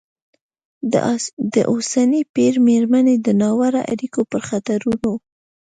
د 1.53 1.55
اوسني 1.73 2.21
پېر 2.35 2.53
مېرمنې 2.67 3.15
د 3.19 3.27
ناوړه 3.41 3.81
اړیکو 3.93 4.21
پر 4.31 4.41
خطرونو 4.49 5.11